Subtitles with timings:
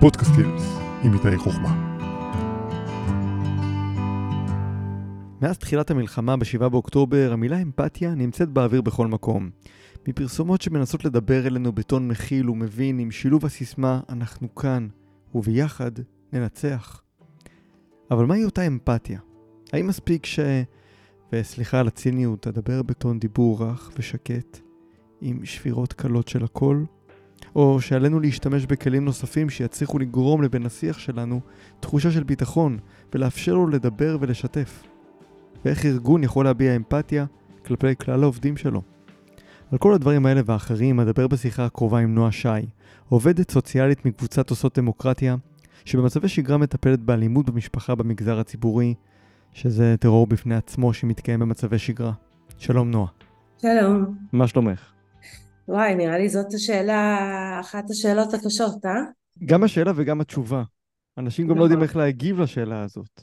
[0.00, 1.98] פודקאסט קילס עם איתי חוכמה.
[5.40, 9.50] מאז תחילת המלחמה ב-7 באוקטובר, המילה אמפתיה נמצאת באוויר בכל מקום.
[10.08, 14.88] מפרסומות שמנסות לדבר אלינו בטון מכיל ומבין עם שילוב הסיסמה "אנחנו כאן,
[15.34, 15.92] וביחד
[16.32, 17.02] ננצח".
[18.10, 19.20] אבל מהי אותה אמפתיה?
[19.72, 20.40] האם מספיק ש...
[21.32, 24.58] וסליחה על הציניות, אדבר בטון דיבור רך ושקט,
[25.20, 26.86] עם שבירות קלות של הקול?
[27.58, 31.40] או שעלינו להשתמש בכלים נוספים שיצליחו לגרום לבן השיח שלנו
[31.80, 32.78] תחושה של ביטחון
[33.14, 34.82] ולאפשר לו לדבר ולשתף.
[35.64, 37.26] ואיך ארגון יכול להביע אמפתיה
[37.66, 38.82] כלפי כלל העובדים שלו.
[39.72, 42.48] על כל הדברים האלה ואחרים אדבר בשיחה הקרובה עם נועה שי,
[43.08, 45.36] עובדת סוציאלית מקבוצת עושות דמוקרטיה,
[45.84, 48.94] שבמצבי שגרה מטפלת באלימות במשפחה במגזר הציבורי,
[49.52, 52.12] שזה טרור בפני עצמו שמתקיים במצבי שגרה.
[52.58, 53.08] שלום נועה.
[53.62, 54.04] שלום.
[54.32, 54.97] מה שלומך?
[55.68, 57.18] וואי, נראה לי זאת השאלה,
[57.60, 58.90] אחת השאלות הקשות, אה?
[59.44, 60.62] גם השאלה וגם התשובה.
[61.18, 63.22] אנשים גם לא יודעים איך להגיב לשאלה הזאת.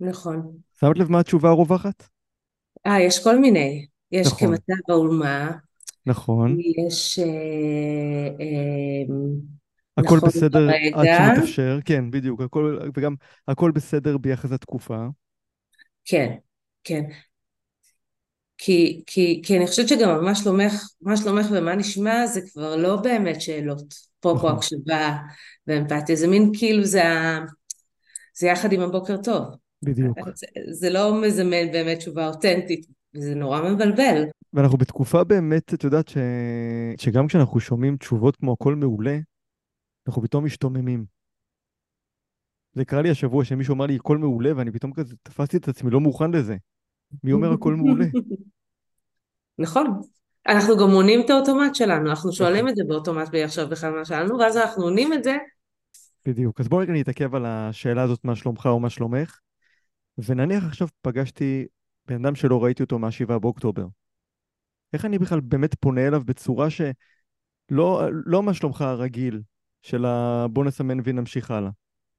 [0.00, 0.56] נכון.
[0.80, 2.08] שמת לב מה התשובה הרווחת?
[2.86, 3.86] אה, יש כל מיני.
[4.12, 4.48] יש נכון.
[4.48, 5.50] כמצב האומה,
[6.06, 6.56] נכון.
[6.86, 7.18] יש...
[7.18, 7.24] אה,
[8.40, 9.14] אה,
[9.96, 11.34] הכל נכון בסדר עד כרגע.
[11.34, 13.14] שמתאפשר, כן, בדיוק, הכל, וגם
[13.48, 15.06] הכל בסדר ביחס לתקופה.
[16.04, 16.36] כן,
[16.84, 17.04] כן.
[18.58, 22.96] כי, כי, כי אני חושבת שגם מה שלומך, מה שלומך ומה נשמע זה כבר לא
[22.96, 23.94] באמת שאלות.
[24.20, 24.52] פה פה נכון.
[24.56, 25.16] הקשבה
[25.66, 27.44] ואמפתיה, זה מין כאילו זה, ה-
[28.38, 29.42] זה יחד עם הבוקר טוב.
[29.82, 30.18] בדיוק.
[30.34, 34.24] זה, זה לא מזמן באמת תשובה אותנטית, וזה נורא מבלבל.
[34.52, 36.16] ואנחנו בתקופה באמת, את יודעת, ש...
[36.96, 39.18] שגם כשאנחנו שומעים תשובות כמו הכל מעולה,
[40.06, 41.04] אנחנו פתאום משתוממים.
[42.72, 45.90] זה קרה לי השבוע שמישהו אמר לי הכל מעולה, ואני פתאום כזה תפסתי את עצמי
[45.90, 46.56] לא מוכן לזה.
[47.24, 48.04] מי אומר הכל מעולה?
[49.58, 50.00] נכון.
[50.46, 52.68] אנחנו גם עונים את האוטומט שלנו, אנחנו שואלים נכון.
[52.68, 55.36] את זה באוטומט בלי עכשיו בכלל מה שאלנו, ואז אנחנו עונים את זה,
[56.26, 56.60] בדיוק.
[56.60, 59.38] אז בואו רגע נתעכב על השאלה הזאת, מה שלומך או מה שלומך,
[60.18, 61.66] ונניח עכשיו פגשתי
[62.06, 63.86] בן אדם שלא ראיתי אותו מה-7 באוקטובר.
[64.92, 69.42] איך אני בכלל באמת פונה אליו בצורה שלא לא מה שלומך הרגיל,
[69.82, 70.46] של ה...
[70.50, 71.70] בוא נסמן ונמשיך הלאה,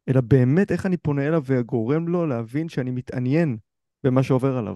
[0.10, 3.58] אלא באמת איך אני פונה אליו וגורם לו להבין שאני מתעניין
[4.04, 4.76] במה שעובר עליו.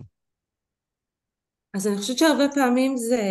[1.74, 3.22] אז אני חושבת שהרבה פעמים זה,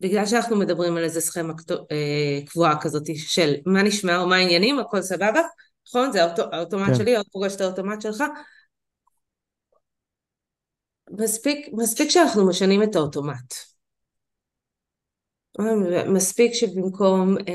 [0.00, 4.78] בגלל שאנחנו מדברים על איזה סכמה אה, קבועה כזאת של מה נשמע או מה העניינים,
[4.78, 5.40] הכל סבבה,
[5.88, 6.12] נכון?
[6.12, 6.94] זה האוטו, האוטומט כן.
[6.94, 8.22] שלי, עוד פוגש את האוטומט שלך.
[11.10, 13.54] מספיק, מספיק שאנחנו משנים את האוטומט.
[16.08, 17.52] מספיק שבמקום אה,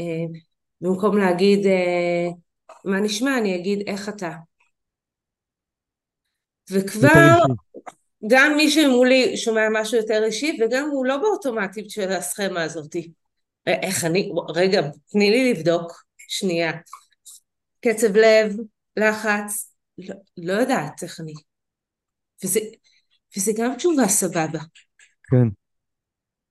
[0.00, 0.38] אה,
[0.80, 2.28] במקום להגיד אה,
[2.84, 4.32] מה נשמע, אני אגיד איך אתה.
[6.70, 7.38] וכבר.
[8.26, 13.12] גם מי שמולי שומע משהו יותר אישי וגם הוא לא באוטומטית של הסכמה הזאתי.
[13.68, 16.72] אה, איך אני, רגע, תני לי לבדוק, שנייה.
[17.80, 18.56] קצב לב,
[18.96, 21.34] לחץ, לא, לא יודעת איך אני.
[22.44, 22.60] וזה,
[23.36, 24.58] וזה גם תשובה סבבה.
[25.30, 25.48] כן.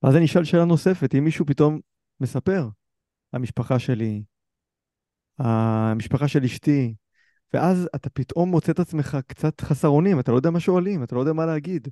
[0.02, 1.80] אז אני אשאל שאלה נוספת, אם מישהו פתאום
[2.20, 2.68] מספר,
[3.32, 4.22] המשפחה שלי,
[5.38, 6.94] המשפחה של אשתי,
[7.52, 11.14] ואז אתה פתאום מוצא את עצמך קצת חסר אונים, אתה לא יודע מה שואלים, אתה
[11.14, 11.88] לא יודע מה להגיד.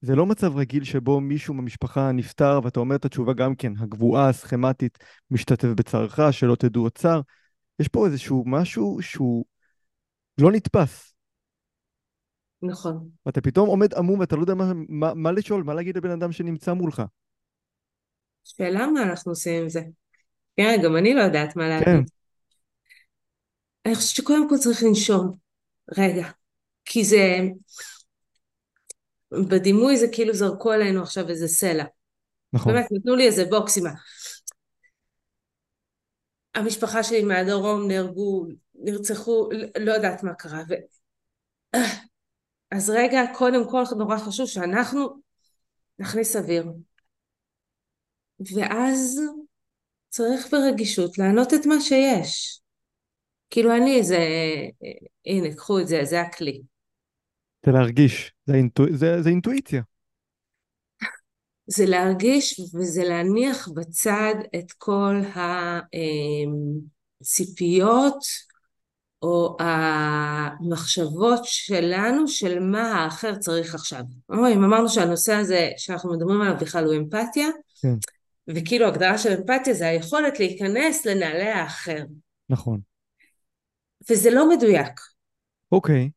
[0.00, 4.28] זה לא מצב רגיל שבו מישהו במשפחה נפטר ואתה אומר את התשובה גם כן, הגבוהה,
[4.28, 4.98] הסכמטית,
[5.30, 7.20] משתתף בצערך, שלא תדעו עוד צער.
[7.78, 9.44] יש פה איזשהו משהו שהוא
[10.40, 11.14] לא נתפס.
[12.62, 13.08] נכון.
[13.26, 16.32] ואתה פתאום עומד עמום ואתה לא יודע מה, מה, מה לשאול, מה להגיד לבן אדם
[16.32, 17.02] שנמצא מולך.
[18.44, 19.80] שאלה מה אנחנו עושים עם זה.
[20.56, 22.10] כן, גם אני לא יודעת מה כן, להגיד.
[23.86, 25.36] אני חושבת שקודם כל צריך לנשום.
[25.98, 26.28] רגע.
[26.84, 27.38] כי זה...
[29.48, 31.84] בדימוי זה כאילו זרקו עלינו עכשיו איזה סלע.
[32.52, 32.72] נכון.
[32.72, 33.90] באמת, נתנו לי איזה בוקס עם ה...
[36.54, 40.62] המשפחה שלי מהדרום נהרגו, נרצחו, לא יודעת מה קרה.
[40.68, 40.74] ו...
[42.70, 45.20] אז רגע, קודם כל נורא חשוב שאנחנו
[45.98, 46.66] נכניס אוויר.
[48.54, 49.20] ואז
[50.08, 52.60] צריך ברגישות לענות את מה שיש.
[53.54, 54.18] כאילו אני זה,
[55.26, 56.62] הנה, קחו את זה, זה הכלי.
[57.66, 58.84] זה להרגיש, זה, אינטו...
[58.90, 59.82] זה, זה אינטואיציה.
[61.66, 65.20] זה להרגיש וזה להניח בצד את כל
[67.22, 68.24] הציפיות
[69.22, 74.02] או המחשבות שלנו של מה האחר צריך עכשיו.
[74.30, 77.48] או, אם אמרנו שהנושא הזה שאנחנו מדברים עליו בכלל הוא אמפתיה,
[77.82, 77.94] כן.
[78.48, 82.04] וכאילו הגדרה של אמפתיה זה היכולת להיכנס לנעלי האחר.
[82.48, 82.93] נכון.
[84.10, 85.00] וזה לא מדויק.
[85.72, 86.10] אוקיי,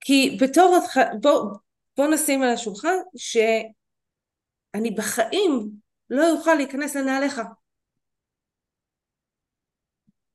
[0.00, 1.56] כי בתור, התח- בוא,
[1.96, 5.70] בוא נשים על השולחן שאני בחיים
[6.10, 7.40] לא אוכל להיכנס לנעליך.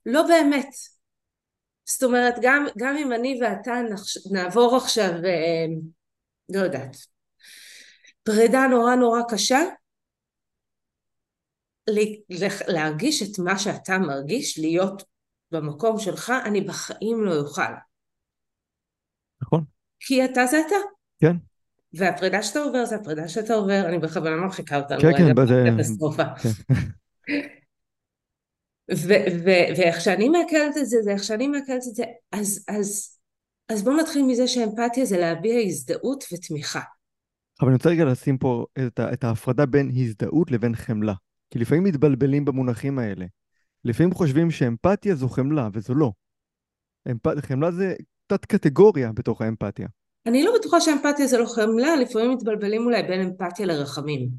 [0.06, 0.70] לא באמת.
[1.86, 3.74] זאת אומרת, גם, גם אם אני ואתה
[4.32, 5.66] נעבור עכשיו, אה,
[6.50, 6.96] לא יודעת,
[8.24, 9.60] פרידה נורא נורא קשה,
[12.68, 15.04] להרגיש את מה שאתה מרגיש, להיות
[15.52, 17.62] במקום שלך, אני בחיים לא אוכל.
[19.42, 19.64] נכון.
[20.00, 20.76] כי אתה זה אתה.
[21.20, 21.36] כן.
[21.94, 25.64] והפרידה שאתה עובר זה הפרידה שאתה עובר, אני בכוונה מרחיקה אותנו כן, כן, בזה...
[25.78, 26.24] קטסטרופה.
[26.36, 26.74] כן.
[29.76, 33.18] ואיך שאני מעכלת את זה, זה איך שאני מעכלת את זה, אז, אז,
[33.70, 36.82] אז בואו נתחיל מזה שאמפתיה זה להביע הזדהות ותמיכה.
[37.62, 41.14] אבל אני רוצה רגע לשים פה את, את ההפרדה בין הזדהות לבין חמלה.
[41.50, 43.26] כי לפעמים מתבלבלים במונחים האלה.
[43.86, 46.12] לפעמים חושבים שאמפתיה זו חמלה, וזו לא.
[47.12, 47.40] אמפ...
[47.42, 47.96] חמלה זה
[48.28, 49.88] תת קטגוריה בתוך האמפתיה.
[50.26, 54.30] אני לא בטוחה שאמפתיה זה לא חמלה, לפעמים מתבלבלים אולי בין אמפתיה לרחמים.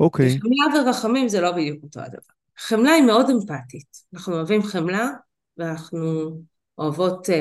[0.00, 0.28] אוקיי.
[0.40, 2.18] חמלה ורחמים זה לא בדיוק אותו הדבר.
[2.58, 3.96] חמלה היא מאוד אמפתית.
[4.14, 5.10] אנחנו אוהבים חמלה,
[5.56, 6.30] ואנחנו
[6.78, 7.32] אוהבות uh,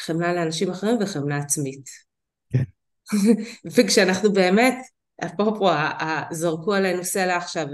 [0.00, 1.88] חמלה לאנשים אחרים וחמלה עצמית.
[2.52, 2.62] כן.
[3.76, 4.74] וכשאנחנו באמת,
[5.24, 5.70] אפרופו,
[6.30, 7.66] זרקו עלינו סלע עכשיו,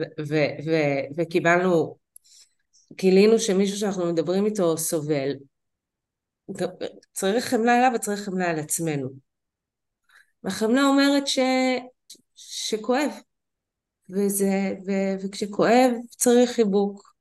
[1.17, 1.97] וקיבלנו,
[2.93, 5.33] גילינו שמישהו שאנחנו מדברים איתו סובל,
[7.13, 9.09] צריך חמלה אליו וצריך חמלה על עצמנו.
[10.43, 11.39] והחמלה אומרת ש...
[12.37, 13.11] שכואב,
[14.11, 14.93] וזה, ו...
[15.25, 17.15] וכשכואב צריך חיבוק.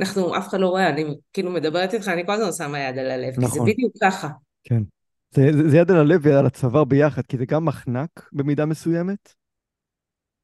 [0.00, 3.10] אנחנו, אף אחד לא רואה, אני כאילו מדברת איתך, אני כל הזמן שמה יד על
[3.10, 3.44] הלב, נכון.
[3.44, 3.72] כי זה נכון.
[3.72, 4.28] בדיוק ככה.
[4.64, 4.82] כן.
[5.30, 9.34] זה, זה, זה יד על הלב ועל הצוואר ביחד, כי זה גם מחנק במידה מסוימת,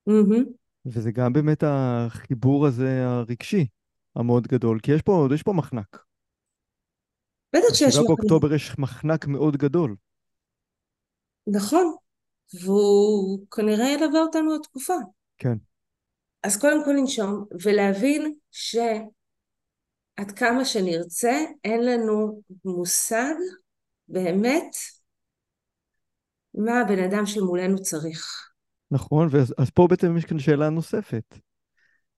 [0.09, 0.45] mm-hmm.
[0.87, 3.67] וזה גם באמת החיבור הזה הרגשי
[4.21, 6.05] המאוד גדול, כי יש פה, יש פה מחנק.
[7.57, 8.07] בטח שיש מחנק.
[8.09, 9.97] באוקטובר יש מחנק מאוד גדול.
[11.47, 11.95] נכון,
[12.65, 14.95] והוא כנראה ילווה אותנו עוד תקופה.
[15.39, 15.55] כן.
[16.43, 23.35] אז קודם כל לנשום ולהבין שעד כמה שנרצה אין לנו מושג
[24.09, 24.77] באמת
[26.55, 28.51] מה הבן אדם שמולנו צריך.
[28.91, 29.29] נכון,
[29.59, 31.39] אז פה בעצם יש כאן שאלה נוספת.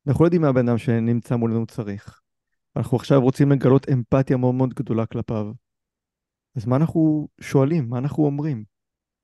[0.06, 2.20] אנחנו לא יודעים מה הבן אדם שנמצא מולנו צריך.
[2.76, 5.46] אנחנו עכשיו רוצים לגלות אמפתיה מאוד מאוד גדולה כלפיו.
[6.56, 7.88] אז מה אנחנו שואלים?
[7.88, 8.64] מה אנחנו אומרים?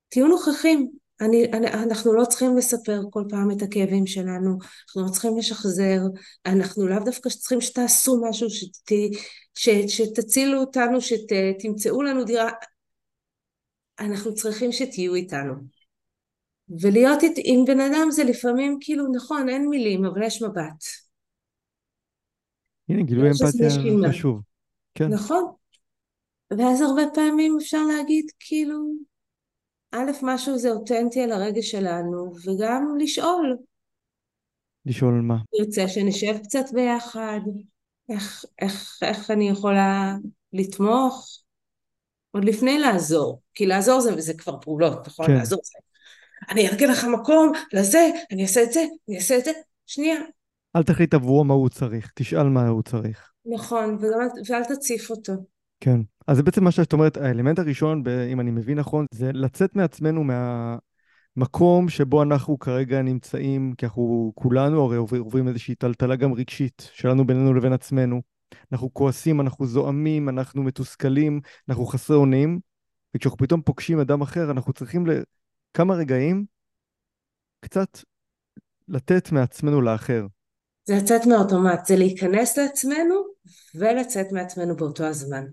[0.09, 0.91] תהיו נוכחים.
[1.21, 6.01] אני, אני, אנחנו לא צריכים לספר כל פעם את הכאבים שלנו, אנחנו לא צריכים לשחזר,
[6.47, 8.93] אנחנו לאו דווקא צריכים שתעשו משהו, שת,
[9.55, 12.51] ש, שתצילו אותנו, שתמצאו לנו דירה,
[14.01, 15.55] אנחנו צריכים שתהיו איתנו.
[16.81, 20.85] ולהיות עם בן אדם זה לפעמים כאילו נכון אין מילים אבל יש מבט.
[22.89, 24.41] הנה גילוי אמפתיה חשוב.
[24.95, 25.09] כן.
[25.09, 25.45] נכון.
[26.59, 28.93] ואז הרבה פעמים אפשר להגיד כאילו
[29.93, 33.57] א', משהו זה אותנטי על הרגש שלנו, וגם לשאול.
[34.87, 35.37] לשאול מה?
[35.59, 37.41] נרצה שנשב קצת ביחד,
[38.09, 40.15] איך, איך, איך אני יכולה
[40.53, 41.43] לתמוך,
[42.31, 45.27] עוד לפני לעזור, כי לעזור זה, זה כבר פעולות, נכון?
[45.27, 45.35] כן.
[45.35, 45.88] לעזור זה.
[46.51, 49.51] אני ארגן לך מקום לזה, אני אעשה את זה, אני אעשה את זה,
[49.87, 50.17] שנייה.
[50.77, 53.33] אל תחליט עבורו מה הוא צריך, תשאל מה הוא צריך.
[53.47, 54.19] נכון, וגם,
[54.49, 55.33] ואל תציף אותו.
[55.81, 56.01] כן.
[56.27, 58.03] אז זה בעצם מה שאת אומרת, האלמנט הראשון,
[58.33, 60.25] אם אני מבין נכון, זה לצאת מעצמנו
[61.37, 67.27] מהמקום שבו אנחנו כרגע נמצאים, כי אנחנו כולנו הרי עוברים איזושהי טלטלה גם רגשית שלנו
[67.27, 68.23] בינינו לבין עצמנו.
[68.73, 72.61] אנחנו כועסים, אנחנו זועמים, אנחנו מתוסכלים, אנחנו חסרי אונים,
[73.17, 75.07] וכשאנחנו פתאום פוגשים אדם אחר, אנחנו צריכים
[75.71, 76.45] לכמה רגעים
[77.61, 77.99] קצת
[78.89, 80.27] לתת מעצמנו לאחר.
[80.85, 83.15] זה לצאת מאוטומט, זה להיכנס לעצמנו
[83.75, 85.45] ולצאת מעצמנו באותו הזמן.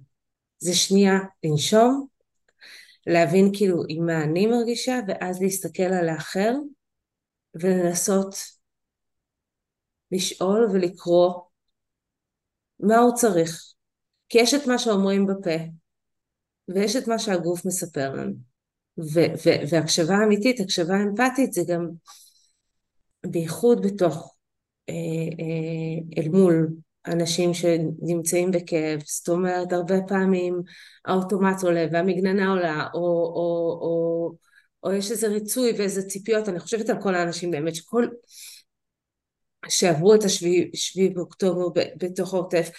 [0.58, 2.08] זה שנייה לנשום,
[3.08, 6.54] להבין כאילו עם מה אני מרגישה, ואז להסתכל על האחר
[7.56, 8.36] ולנסות
[10.12, 11.34] לשאול ולקרוא
[12.80, 13.74] מה הוא צריך.
[14.30, 15.56] כי יש את מה שאומרים בפה,
[16.68, 18.55] ויש את מה שהגוף מספר לנו.
[19.70, 21.90] והקשבה אמיתית, הקשבה אמפתית, זה גם
[23.26, 24.36] בייחוד בתוך,
[24.90, 24.94] אה,
[25.40, 26.68] אה, אל מול
[27.08, 30.62] אנשים שנמצאים בכאב, זאת אומרת הרבה פעמים
[31.06, 34.32] האוטומט עולה והמגננה עולה או, או, או,
[34.84, 38.08] או יש איזה ריצוי ואיזה ציפיות, אני חושבת על כל האנשים באמת שכל
[39.70, 42.70] שעברו את השביעי באוקטובר בתוך העוטף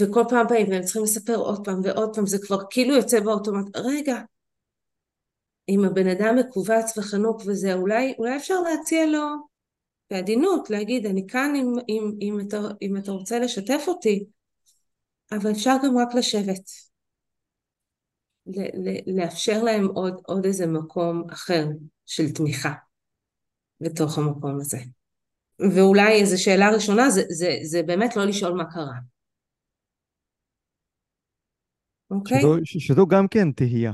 [0.00, 3.76] וכל פעם באים והם צריכים לספר עוד פעם ועוד פעם זה כבר כאילו יוצא באוטומט.
[3.76, 4.16] רגע
[5.68, 9.26] אם הבן אדם מכווץ וחנוק וזה אולי, אולי אפשר להציע לו
[10.10, 14.24] בעדינות, להגיד אני כאן אם, אם, אם, אתה, אם אתה רוצה לשתף אותי,
[15.32, 16.70] אבל אפשר גם רק לשבת.
[19.06, 21.66] לאפשר להם עוד, עוד איזה מקום אחר
[22.06, 22.72] של תמיכה
[23.80, 24.78] בתוך המקום הזה.
[25.58, 28.98] ואולי איזו שאלה ראשונה זה, זה, זה באמת לא לשאול מה קרה.
[32.10, 32.40] אוקיי?
[32.40, 33.92] שזו, שזו גם כן תהייה.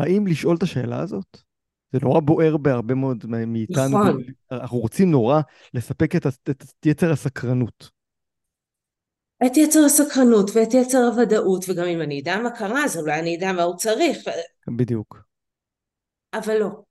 [0.00, 1.38] האם לשאול את השאלה הזאת?
[1.92, 3.98] זה נורא בוער בהרבה מאוד מאיתנו.
[3.98, 4.22] נכון.
[4.52, 5.40] אנחנו רוצים נורא
[5.74, 7.90] לספק את, את יצר הסקרנות.
[9.46, 13.36] את יצר הסקרנות ואת יצר הוודאות, וגם אם אני אדע מה קרה, אז אולי אני
[13.36, 14.18] אדע מה הוא צריך.
[14.76, 15.22] בדיוק.
[16.34, 16.82] אבל לא.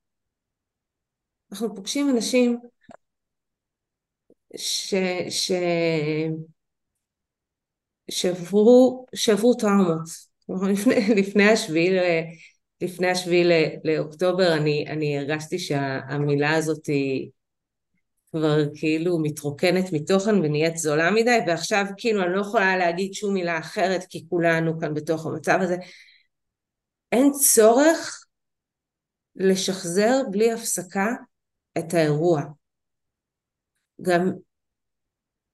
[1.51, 2.59] אנחנו פוגשים אנשים
[4.57, 4.95] ש...
[5.29, 5.51] ש...
[8.11, 10.29] שעברו, שעברו טראומות.
[10.73, 11.99] לפני, לפני השביעי
[12.81, 13.43] לפני השביעי
[13.83, 17.29] לאוקטובר אני, אני הרגשתי שהמילה הזאת היא
[18.31, 23.59] כבר כאילו מתרוקנת מתוכן ונהיית זולה מדי ועכשיו כאילו אני לא יכולה להגיד שום מילה
[23.59, 25.75] אחרת כי כולנו כאן בתוך המצב הזה.
[27.11, 28.25] אין צורך
[29.35, 31.07] לשחזר בלי הפסקה
[31.77, 32.41] את האירוע.
[34.01, 34.31] גם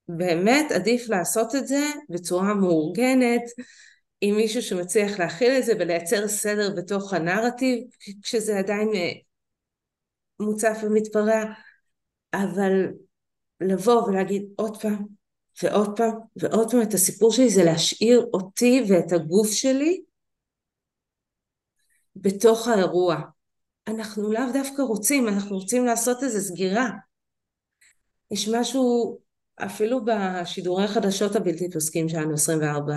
[0.08, 3.42] באמת עדיף לעשות את זה בצורה מאורגנת,
[4.28, 7.84] עם מישהו שמצליח להכיל את זה ולייצר סדר בתוך הנרטיב,
[8.24, 9.12] כשזה עדיין אה,
[10.40, 11.44] מוצף ומתפרע,
[12.34, 12.88] אבל
[13.62, 15.06] לבוא ולהגיד עוד פעם
[15.64, 20.02] ועוד פעם ועוד פעם את הסיפור שלי זה להשאיר אותי ואת הגוף שלי
[22.16, 23.22] בתוך האירוע.
[23.88, 26.90] אנחנו לאו דווקא רוצים, אנחנו רוצים לעשות איזו סגירה.
[28.32, 29.18] יש משהו,
[29.56, 32.94] אפילו בשידורי החדשות הבלתי פוסקים שלנו 24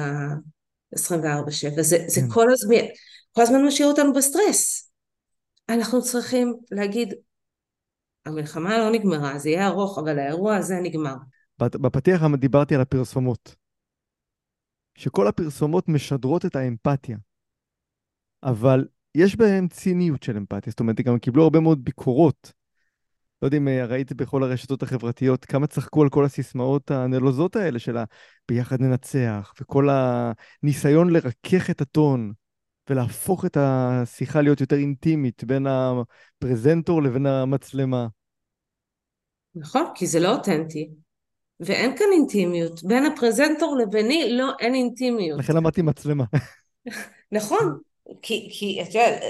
[0.95, 2.29] 24/7, זה, זה כן.
[2.31, 2.87] כל הזמן,
[3.33, 4.93] כל הזמן משאיר אותנו בסטרס.
[5.69, 7.15] אנחנו צריכים להגיד,
[8.27, 11.15] המלחמה לא נגמרה, זה יהיה ארוך, אבל האירוע הזה נגמר.
[11.59, 13.55] בפתיח דיברתי על הפרסומות.
[14.99, 17.17] שכל הפרסומות משדרות את האמפתיה,
[18.43, 22.53] אבל יש בהן ציניות של אמפתיה, זאת אומרת, גם קיבלו הרבה מאוד ביקורות.
[23.43, 27.79] לא יודע אם אה, ראית בכל הרשתות החברתיות כמה צחקו על כל הסיסמאות הנלוזות האלה
[27.79, 32.33] של הביחד ננצח, וכל הניסיון לרכך את הטון
[32.91, 38.07] ולהפוך את השיחה להיות יותר אינטימית בין הפרזנטור לבין המצלמה.
[39.55, 40.91] נכון, כי זה לא אותנטי.
[41.61, 42.83] ואין כאן אינטימיות.
[42.83, 45.39] בין הפרזנטור לביני, לא, אין אינטימיות.
[45.39, 46.25] לכן אמרתי מצלמה.
[47.33, 47.79] נכון,
[48.23, 49.23] כי, כי את יודעת,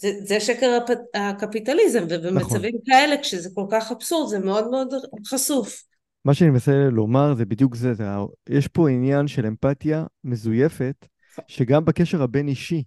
[0.00, 2.80] זה, זה שקר הפ, הקפיטליזם, ובמצבים נכון.
[2.86, 4.88] כאלה, כשזה כל כך אבסורד, זה מאוד מאוד
[5.26, 5.84] חשוף.
[6.24, 8.04] מה שאני מנסה לומר זה בדיוק זה, זה,
[8.48, 11.06] יש פה עניין של אמפתיה מזויפת,
[11.46, 12.82] שגם בקשר הבין-אישי,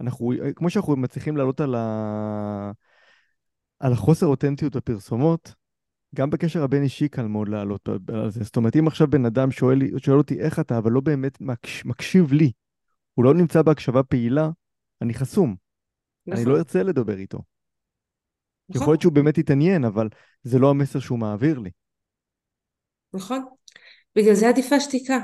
[0.00, 2.70] אנחנו, כמו שאנחנו מצליחים לעלות על, ה...
[3.80, 5.54] על החוסר אותנטיות בפרסומות,
[6.14, 8.44] גם בקשר הבין-אישי קל מאוד לעלות על זה.
[8.44, 11.84] זאת אומרת, אם עכשיו בן אדם שואל, שואל אותי איך אתה, אבל לא באמת מקש,
[11.84, 12.52] מקשיב לי,
[13.14, 14.50] הוא לא נמצא בהקשבה פעילה,
[15.02, 15.61] אני חסום.
[16.26, 16.42] נכון.
[16.42, 17.38] אני לא ארצה לדבר איתו.
[18.68, 18.82] נכון.
[18.82, 20.08] יכול להיות שהוא באמת יתעניין, אבל
[20.42, 21.70] זה לא המסר שהוא מעביר לי.
[23.14, 23.44] נכון.
[24.16, 25.18] בגלל זה עדיפה שתיקה.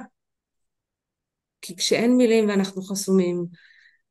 [1.61, 3.47] כי כשאין מילים ואנחנו חסומים,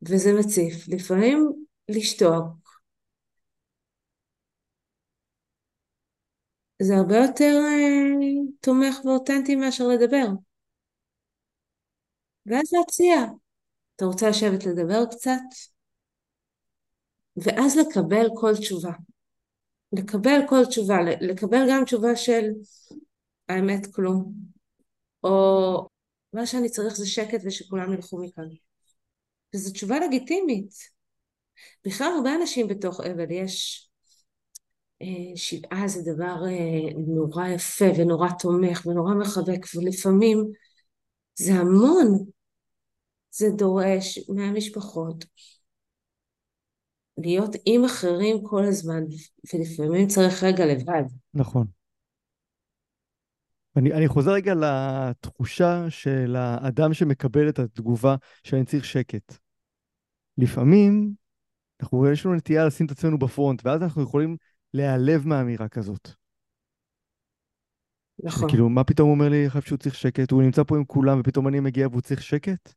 [0.02, 1.52] וזה מציף, לפעמים
[1.90, 2.68] לשתוק.
[6.82, 10.28] זה הרבה יותר אה, תומך ואותנטי מאשר לדבר.
[12.46, 13.16] ואז להציע.
[13.96, 15.77] אתה רוצה לשבת לדבר קצת?
[17.38, 18.92] ואז לקבל כל תשובה.
[19.94, 22.50] לקבל כל תשובה, לקבל גם תשובה של
[23.50, 24.34] האמת כלום,
[25.24, 25.88] או
[26.34, 28.44] מה שאני צריך זה שקט ושכולם ילכו מכאן.
[29.56, 30.74] וזו תשובה לגיטימית.
[31.86, 33.90] בכלל הרבה אנשים בתוך אבל, יש
[35.02, 40.52] אה, שבעה זה דבר אה, נורא יפה ונורא תומך ונורא מחבק, ולפעמים
[41.36, 42.26] זה המון,
[43.32, 45.26] זה דורש מהמשפחות
[47.18, 49.04] להיות עם אחרים כל הזמן,
[49.54, 51.04] ולפעמים צריך רגע לבד.
[51.34, 51.68] נכון.
[53.78, 59.38] אני, אני חוזר רגע לתחושה של האדם שמקבל את התגובה שאני צריך שקט.
[60.38, 61.14] לפעמים,
[61.82, 64.38] אנחנו, יש לנו נטייה לשים את עצמנו בפרונט, ואז אנחנו יכולים
[64.74, 66.10] להיעלב מהאמירה כזאת.
[68.24, 68.50] נכון.
[68.50, 70.32] כאילו, מה פתאום הוא אומר לי עכשיו שהוא צריך שקט?
[70.32, 72.74] הוא נמצא פה עם כולם, ופתאום אני מגיע והוא צריך שקט?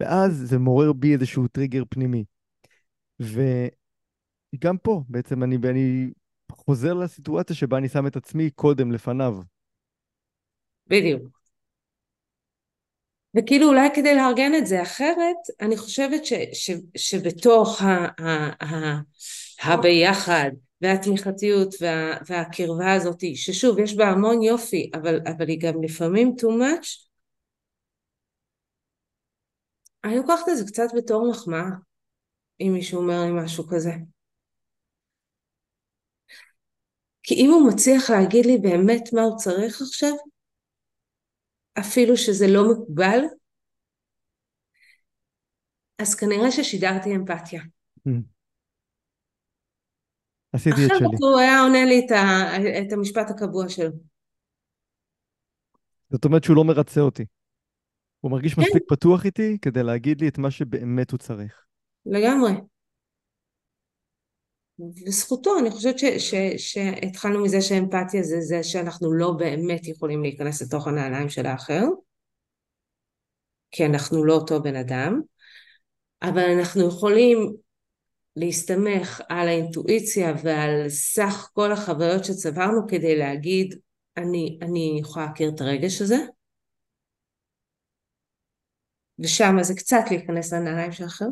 [0.00, 2.24] ואז זה מעורר בי איזשהו טריגר פנימי.
[3.22, 6.10] וגם פה, בעצם אני, אני
[6.52, 9.36] חוזר לסיטואציה שבה אני שם את עצמי קודם, לפניו.
[10.86, 11.42] בדיוק.
[13.36, 19.00] וכאילו אולי כדי לארגן את זה אחרת, אני חושבת ש, ש, שבתוך ה, ה, ה,
[19.62, 20.50] הביחד
[20.80, 26.44] והתמיכתיות וה, והקרבה הזאת, ששוב, יש בה המון יופי, אבל, אבל היא גם לפעמים too
[26.44, 27.08] much,
[30.04, 31.68] אני לוקחת את זה קצת בתור מחמאה,
[32.60, 33.90] אם מישהו אומר לי משהו כזה.
[37.22, 40.12] כי אם הוא מצליח להגיד לי באמת מה הוא צריך עכשיו,
[41.78, 43.20] אפילו שזה לא מקובל,
[45.98, 47.62] אז כנראה ששידרתי אמפתיה.
[50.52, 50.98] עשיתי את שלי.
[50.98, 52.56] אחרת הוא היה עונה לי את, ה,
[52.86, 53.90] את המשפט הקבוע שלו.
[56.10, 57.24] זאת אומרת שהוא לא מרצה אותי.
[58.20, 58.60] הוא מרגיש כן.
[58.60, 61.64] מספיק פתוח איתי כדי להגיד לי את מה שבאמת הוא צריך.
[62.06, 62.52] לגמרי.
[65.06, 70.62] וזכותו, אני חושבת ש, ש, שהתחלנו מזה שאמפתיה זה זה שאנחנו לא באמת יכולים להיכנס
[70.62, 71.84] לתוך הנעליים של האחר,
[73.70, 75.20] כי אנחנו לא אותו בן אדם,
[76.22, 77.56] אבל אנחנו יכולים
[78.36, 83.78] להסתמך על האינטואיציה ועל סך כל החוויות שצברנו כדי להגיד,
[84.16, 86.16] אני, אני יכולה להכיר את הרגש הזה,
[89.18, 91.26] ושם זה קצת להיכנס לנעליים של האחר,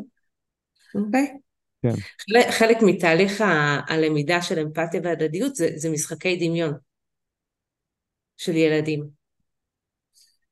[0.95, 1.37] אוקיי?
[1.81, 1.93] כן.
[2.21, 6.73] חלק, חלק מתהליך ה, הלמידה של אמפתיה והדדיות זה, זה משחקי דמיון
[8.37, 9.21] של ילדים.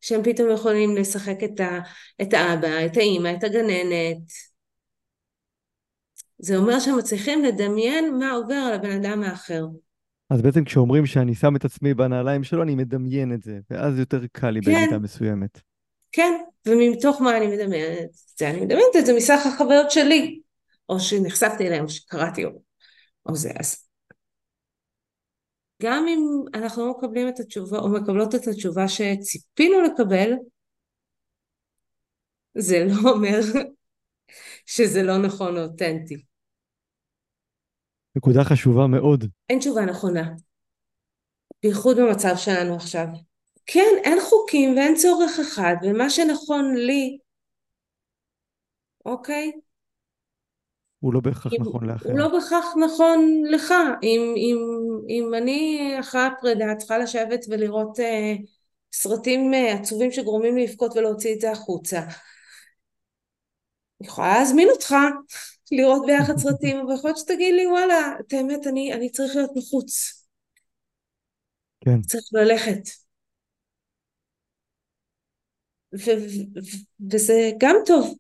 [0.01, 1.79] שהם פתאום יכולים לשחק את, ה,
[2.22, 4.17] את האבא, את האימא, את הגננת.
[6.38, 9.65] זה אומר שהם מצליחים לדמיין מה עובר על הבן אדם האחר.
[10.29, 14.27] אז בעצם כשאומרים שאני שם את עצמי בנעליים שלו, אני מדמיין את זה, ואז יותר
[14.31, 14.72] קל לי כן.
[14.72, 15.62] במידה מסוימת.
[16.11, 16.33] כן,
[16.67, 18.49] ומתוך מה אני מדמיינת את זה?
[18.49, 20.41] אני מדמיינת את זה מסך החוויות שלי,
[20.89, 22.49] או שנחשפתי אליהם, או שקראתי, או,
[23.25, 23.51] או זה.
[23.59, 23.89] אז
[25.81, 26.19] גם אם
[26.53, 30.33] אנחנו לא מקבלים את התשובה, או מקבלות את התשובה שציפינו לקבל,
[32.57, 33.39] זה לא אומר
[34.65, 36.23] שזה לא נכון או אותנטי.
[38.15, 39.25] נקודה חשובה מאוד.
[39.49, 40.29] אין תשובה נכונה,
[41.63, 43.05] בייחוד במצב שלנו עכשיו.
[43.71, 47.17] כן, אין חוקים ואין צורך אחד, ומה שנכון לי,
[49.05, 49.51] אוקיי?
[50.99, 52.09] הוא לא בהכרח אם- נכון לאחר.
[52.09, 53.73] הוא לא בהכרח נכון לך.
[54.03, 54.57] אם, אם,
[55.09, 58.33] אם אני אחרי הפרידה צריכה לשבת ולראות אה,
[58.94, 62.07] סרטים אה, עצובים שגורמים לי לבכות ולהוציא את זה החוצה, אני
[64.07, 64.96] יכולה להזמין אותך
[65.72, 69.51] לראות ביחד סרטים, אבל יכול להיות שתגיד לי, וואלה, את האמת, אני, אני צריך להיות
[69.55, 70.24] מחוץ.
[71.81, 72.01] כן.
[72.01, 73.08] צריך ללכת.
[75.93, 76.59] ו- ו-
[77.11, 78.17] וזה גם טוב.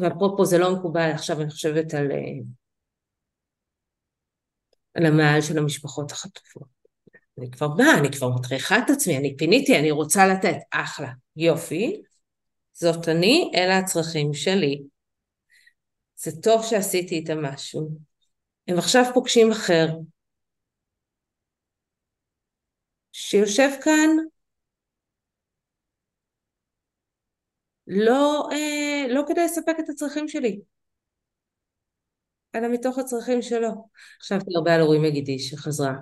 [0.00, 2.42] ואפרופו זה לא מקובל, עכשיו אני חושבת על, אה,
[4.94, 6.68] על המעל של המשפחות החטופות.
[7.38, 12.02] אני כבר באה, אני כבר מטריחה את עצמי, אני פיניתי, אני רוצה לתת, אחלה, יופי,
[12.72, 14.82] זאת אני, אלה הצרכים שלי.
[16.16, 17.88] זה טוב שעשיתי איתם משהו.
[18.68, 19.86] הם עכשיו פוגשים אחר,
[23.12, 24.10] שיושב כאן
[27.86, 30.60] לא, אה, לא כדי לספק את הצרכים שלי,
[32.54, 33.88] אלא מתוך הצרכים שלו.
[34.22, 35.94] חשבתי הרבה על אורי מגידי שחזרה,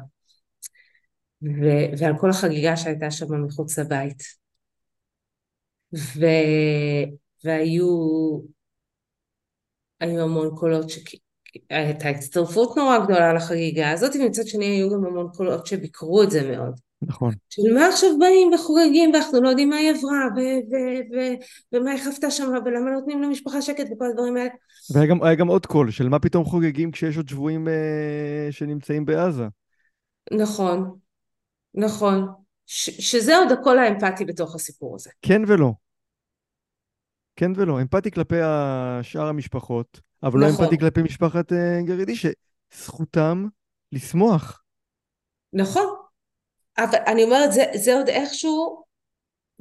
[1.42, 4.22] ו- ועל כל החגיגה שהייתה שם מחוץ לבית.
[5.94, 6.26] ו...
[7.44, 7.86] והיו
[10.00, 10.98] היו המון קולות, ש...
[11.70, 16.56] הייתה הצטרפות נורא גדולה לחגיגה הזאת, ומצד שני היו גם המון קולות שביקרו את זה
[16.56, 16.80] מאוד.
[17.08, 17.34] נכון.
[17.50, 21.34] של מה עכשיו באים וחוגגים ואנחנו לא יודעים מה היא עברה ו- ו- ו-
[21.72, 24.50] ומה היא חוותה שם ולמה לא נותנים למשפחה שקט וכל הדברים האלה.
[24.94, 29.44] והיה גם, גם עוד קול של מה פתאום חוגגים כשיש עוד שבויים אה, שנמצאים בעזה.
[30.32, 30.98] נכון,
[31.74, 32.28] נכון.
[32.66, 35.10] ש- שזה עוד הקול האמפתי בתוך הסיפור הזה.
[35.22, 35.72] כן ולא.
[37.36, 37.80] כן ולא.
[37.80, 38.36] אמפתי כלפי
[39.02, 40.64] שאר המשפחות, אבל לא נכון.
[40.64, 43.46] אמפתי כלפי משפחת אה, גרידי, שזכותם
[43.92, 44.62] לשמוח.
[45.52, 45.93] נכון.
[46.78, 48.84] אבל אני אומרת, זה, זה עוד איכשהו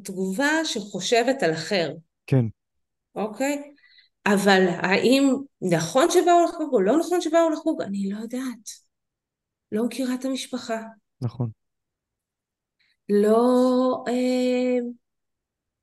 [0.03, 1.93] תגובה שחושבת על אחר,
[2.27, 2.45] כן.
[3.15, 3.73] אוקיי?
[4.25, 8.69] אבל האם נכון שבאו לחוג או לא נכון שבאו לחוג, אני לא יודעת.
[9.71, 10.81] לא מכירה את המשפחה.
[11.21, 11.49] נכון.
[13.09, 14.77] לא, אה,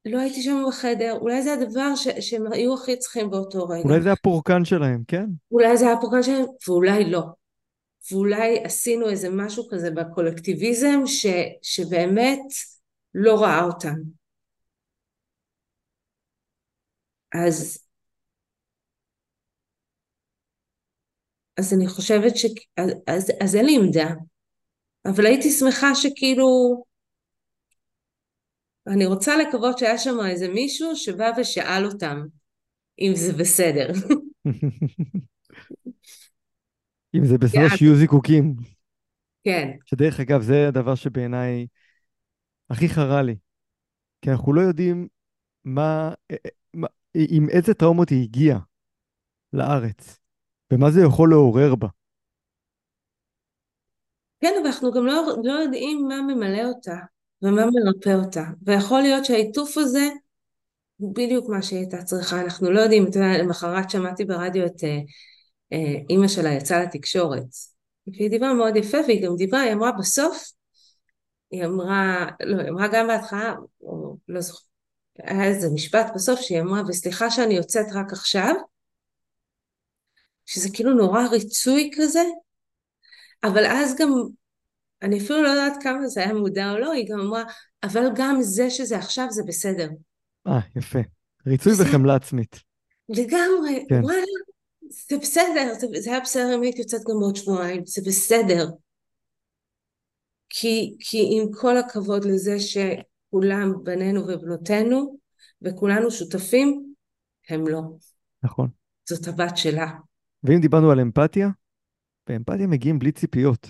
[0.05, 3.83] לא הייתי שם בחדר, אולי זה הדבר ש, שהם היו הכי צריכים באותו רגע.
[3.83, 5.27] אולי זה הפורקן שלהם, כן?
[5.53, 7.23] אולי זה הפורקן שלהם, ואולי לא.
[8.13, 11.27] ואולי עשינו איזה משהו כזה בקולקטיביזם ש,
[11.63, 12.41] שבאמת
[13.15, 13.95] לא ראה אותם.
[17.35, 17.79] אז,
[21.59, 22.47] אז אני חושבת ש...
[22.77, 24.09] אז, אז, אז אין לי עמדה,
[25.07, 26.47] אבל הייתי שמחה שכאילו...
[28.87, 32.23] אני רוצה לקוות שהיה שם איזה מישהו שבא ושאל אותם
[33.01, 33.89] אם זה בסדר.
[37.15, 37.77] אם זה בסדר יאללה.
[37.77, 38.55] שיהיו זיקוקים.
[39.45, 41.67] כן, שדרך אגב, זה הדבר שבעיניי
[42.71, 43.37] הכי חרה לי.
[44.23, 45.09] כי אנחנו לא יודעים
[45.65, 48.59] מה, אה, אה, מה עם איזה טראומות היא הגיעה
[49.53, 50.19] לארץ,
[50.73, 51.89] ומה זה יכול לעורר בה.
[54.41, 56.97] כן, אבל אנחנו גם לא, לא יודעים מה ממלא אותה.
[57.43, 58.45] ומה מרפא אותה.
[58.63, 60.09] ויכול להיות שהעיטוף הזה
[60.97, 64.85] הוא בדיוק מה שהיא הייתה צריכה, אנחנו לא יודעים, אתה יודע, למחרת שמעתי ברדיו את
[64.85, 64.99] אה,
[66.11, 67.55] אימא שלה יצאה לתקשורת,
[68.07, 70.53] והיא דיברה מאוד יפה, והיא גם דיברה, היא אמרה בסוף,
[71.51, 74.65] היא אמרה, לא, היא אמרה גם בהתחלה, או לא זוכר,
[75.19, 78.55] היה איזה משפט בסוף שהיא אמרה, וסליחה שאני יוצאת רק עכשיו,
[80.47, 82.23] שזה כאילו נורא ריצוי כזה,
[83.45, 84.13] אבל אז גם,
[85.03, 87.45] אני אפילו לא יודעת כמה זה היה מודע או לא, היא גם אמרה,
[87.83, 89.89] אבל גם זה שזה עכשיו זה בסדר.
[90.47, 90.99] אה, יפה.
[91.47, 92.57] ריצוי וחמלה עצמית.
[93.09, 94.01] לגמרי, כן.
[94.03, 94.23] וואלה,
[94.91, 98.69] זה בסדר, זה, זה היה בסדר אם הייתי יוצאת גם בעוד שבועיים, זה בסדר.
[100.49, 105.19] כי, כי עם כל הכבוד לזה שכולם בנינו ובנותינו,
[105.63, 106.95] וכולנו שותפים,
[107.49, 107.81] הם לא.
[108.43, 108.69] נכון.
[109.09, 109.91] זאת הבת שלה.
[110.43, 111.49] ואם דיברנו על אמפתיה,
[112.27, 113.69] באמפתיה מגיעים בלי ציפיות.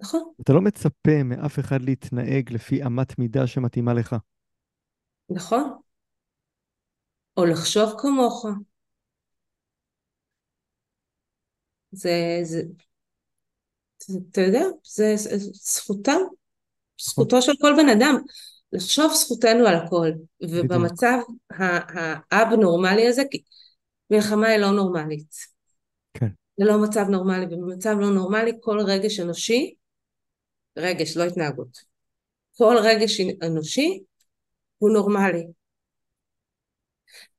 [0.00, 4.16] נכון, אתה לא מצפה מאף אחד להתנהג לפי אמת מידה שמתאימה לך.
[5.30, 5.78] נכון.
[7.36, 8.46] או לחשוב כמוך.
[11.92, 12.62] זה, זה,
[13.98, 16.20] זה אתה יודע, זה, זה זכותם,
[17.00, 18.16] זכותו של כל בן אדם.
[18.72, 20.10] לחשוב זכותנו על הכל.
[20.42, 21.18] ובמצב
[22.30, 23.22] האב-נורמלי הזה,
[24.10, 25.34] מלחמה היא לא נורמלית.
[26.14, 26.28] כן.
[26.60, 29.74] זה לא מצב נורמלי, ובמצב לא נורמלי כל רגש אנושי,
[30.76, 31.78] רגש, לא התנהגות,
[32.56, 34.02] כל רגש אנושי
[34.78, 35.46] הוא נורמלי.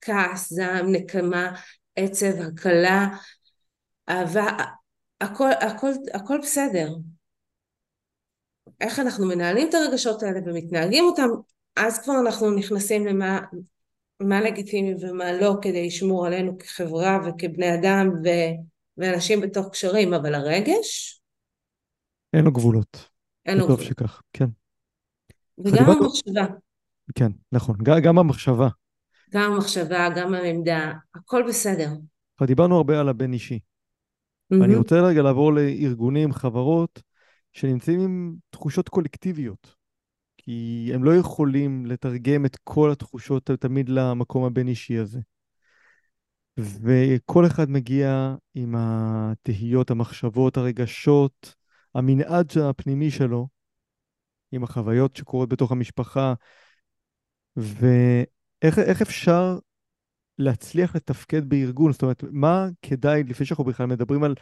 [0.01, 1.51] כעס, זעם, נקמה,
[1.95, 3.07] עצב, הקלה,
[4.11, 4.57] אהבה,
[5.21, 6.93] הכל, הכל, הכל בסדר.
[8.81, 11.27] איך אנחנו מנהלים את הרגשות האלה ומתנהגים אותם,
[11.75, 13.39] אז כבר אנחנו נכנסים למה
[14.19, 18.27] מה לגיטימי ומה לא כדי לשמור עלינו כחברה וכבני אדם ו,
[18.97, 21.21] ואנשים בתוך קשרים, אבל הרגש,
[22.33, 23.09] אין לו גבולות.
[23.45, 23.89] אין לו וטוב גבול.
[23.89, 24.45] שכך, כן.
[25.57, 26.45] וגם המחשבה,
[27.15, 27.75] כן, נכון.
[28.03, 28.67] גם המחשבה.
[29.33, 31.89] גם המחשבה, גם העמדה, הכל בסדר.
[32.37, 33.59] כבר דיברנו הרבה על הבן אישי.
[34.51, 34.77] ואני מהמם.
[34.77, 37.01] רוצה רגע לעבור לארגונים, חברות,
[37.53, 39.75] שנמצאים עם תחושות קולקטיביות.
[40.37, 45.19] כי הם לא יכולים לתרגם את כל התחושות תמיד למקום הבין-אישי הזה.
[46.57, 51.55] וכל אחד מגיע עם התהיות, המחשבות, הרגשות,
[51.95, 53.47] המנעד הפנימי שלו,
[54.51, 56.33] עם החוויות שקורות בתוך המשפחה,
[57.55, 59.59] ואיך איך אפשר
[60.41, 61.91] להצליח לתפקד בארגון?
[61.91, 64.35] זאת אומרת, מה כדאי, לפני שאנחנו בכלל מדברים על,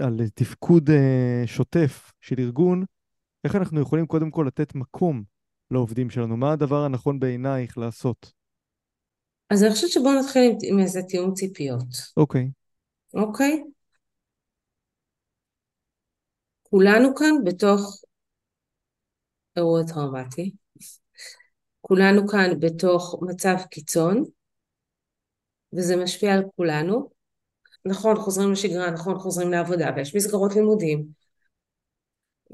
[0.00, 2.84] על תפקוד אה, שוטף של ארגון,
[3.44, 5.22] איך אנחנו יכולים קודם כל לתת מקום
[5.70, 6.36] לעובדים שלנו?
[6.36, 8.32] מה הדבר הנכון בעינייך לעשות?
[9.50, 12.50] אז אני חושבת שבואו נתחיל עם, עם איזה תיאום ציפיות, אוקיי,
[13.14, 13.62] אוקיי?
[16.62, 18.02] כולנו כאן בתוך
[19.56, 20.54] אירוע טראומטי,
[21.80, 24.24] כולנו כאן בתוך מצב קיצון,
[25.76, 27.10] וזה משפיע על כולנו.
[27.84, 31.06] נכון, חוזרים לשגרה, נכון, חוזרים לעבודה, ויש מסגרות לימודים,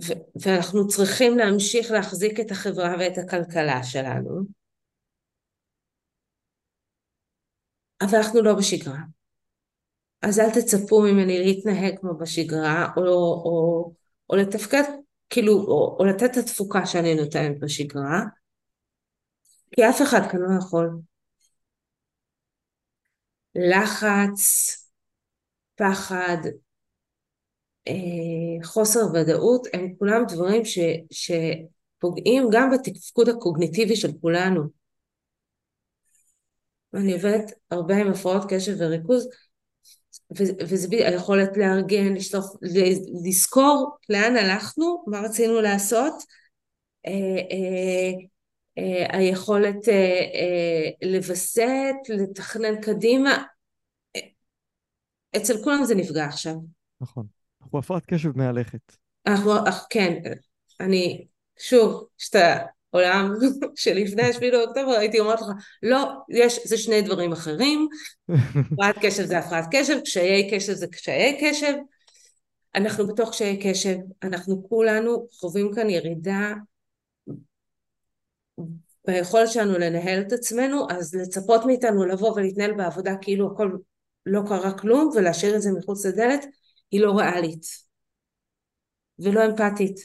[0.04, 4.42] ו- ואנחנו צריכים להמשיך להחזיק את החברה ואת הכלכלה שלנו,
[8.00, 8.98] אבל אנחנו לא בשגרה.
[10.22, 13.92] אז אל תצפו ממני להתנהג כמו בשגרה, או, או,
[14.30, 14.83] או לתפקד,
[15.30, 18.20] כאילו, או, או לתת את התפוקה שאני נותנת בשגרה,
[19.74, 21.10] כי אף אחד כאן לא יכול.
[23.54, 24.40] לחץ,
[25.74, 26.36] פחד,
[27.88, 30.78] אה, חוסר ודאות, הם כולם דברים ש,
[31.10, 34.62] שפוגעים גם בתפקוד הקוגניטיבי של כולנו.
[36.94, 39.28] אני עובדת הרבה עם הפרעות קשב וריכוז,
[40.62, 42.46] וזה בדיוק היכולת לארגן, לשלוף,
[43.24, 46.14] לזכור לאן הלכנו, מה רצינו לעשות,
[47.06, 47.12] אה,
[47.50, 48.12] אה,
[49.09, 49.94] היכולת אה,
[50.35, 53.44] אה, לווסת, לתכנן קדימה,
[54.16, 54.20] אה,
[55.37, 56.54] אצל כולם זה נפגע עכשיו.
[57.00, 57.26] נכון.
[57.62, 58.96] אנחנו הפרעת קשב מהלכת.
[59.26, 59.52] אנחנו,
[59.90, 60.22] כן,
[60.80, 61.26] אני,
[61.59, 62.37] שוב, יש את
[62.92, 63.35] העולם
[63.76, 65.46] שלפני השביעי לאוקטובר, הייתי אומרת לך,
[65.83, 67.88] לא, יש, זה שני דברים אחרים,
[68.72, 71.74] הפרעת קשב זה הפרעת קשב, קשיי קשב זה קשיי קשב,
[72.74, 76.52] אנחנו בתוך קשיי קשב, אנחנו כולנו חווים כאן ירידה
[79.07, 83.70] ביכולת שלנו לנהל את עצמנו, אז לצפות מאיתנו לבוא ולהתנהל בעבודה כאילו הכל
[84.27, 86.44] לא קרה כלום ולהשאיר את זה מחוץ לדלת,
[86.90, 87.66] היא לא ריאלית
[89.18, 89.96] ולא אמפתית.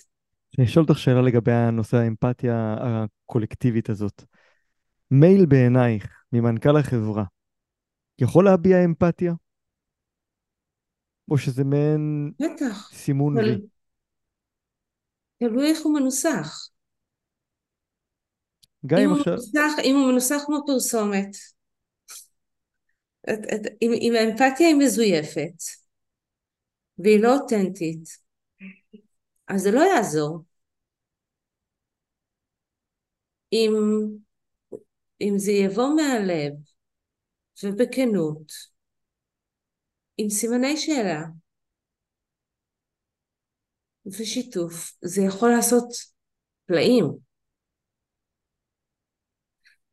[0.57, 4.23] אני אשאל אותך שאלה לגבי הנושא האמפתיה הקולקטיבית הזאת.
[5.11, 7.23] מייל בעינייך ממנכ"ל החברה
[8.19, 9.33] יכול להביע אמפתיה?
[11.31, 13.61] או שזה מעין בטח, סימון אבל וי?
[15.39, 16.69] תלוי איך הוא מנוסח.
[18.85, 19.33] גם אם עכשיו...
[19.33, 21.35] מנוסח, אם הוא מנוסח כמו פרסומת,
[23.29, 25.63] את, את, אם, אם האמפתיה היא מזויפת
[26.97, 28.09] והיא לא אותנטית,
[29.47, 30.43] אז זה לא יעזור.
[33.53, 33.73] אם,
[35.21, 36.53] אם זה יבוא מהלב
[37.63, 38.51] ובכנות,
[40.17, 41.23] עם סימני שאלה
[44.05, 45.87] ושיתוף, זה יכול לעשות
[46.65, 47.24] פלאים.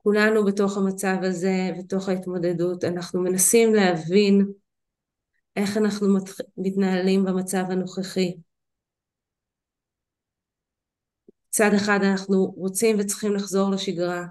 [0.03, 4.53] כולנו בתוך המצב הזה, בתוך ההתמודדות, אנחנו מנסים להבין
[5.57, 6.07] איך אנחנו
[6.57, 8.37] מתנהלים במצב הנוכחי.
[11.49, 14.25] מצד אחד אנחנו רוצים וצריכים לחזור לשגרה,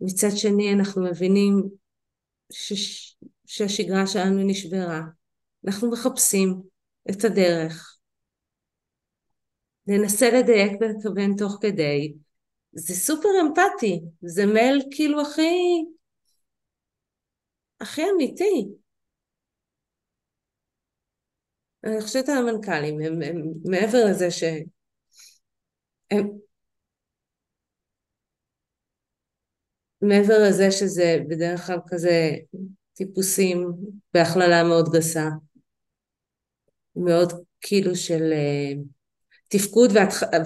[0.00, 1.62] מצד שני אנחנו מבינים
[2.52, 2.72] ש...
[3.46, 5.00] שהשגרה שלנו נשברה.
[5.66, 6.62] אנחנו מחפשים
[7.10, 7.98] את הדרך.
[9.86, 12.14] ננסה לדייק ולכוון תוך כדי.
[12.78, 15.84] זה סופר אמפתי, זה מייל כאילו הכי,
[17.80, 18.68] הכי אמיתי.
[21.84, 24.42] אני חושבת על המנכ"לים, הם, הם מעבר לזה ש...
[26.10, 26.28] הם,
[30.02, 32.30] מעבר לזה שזה בדרך כלל כזה
[32.94, 33.72] טיפוסים
[34.14, 35.28] בהכללה מאוד גסה,
[36.96, 38.32] מאוד כאילו של
[39.48, 39.92] תפקוד